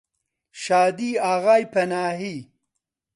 [0.63, 2.37] شادی ئاغای پەناهی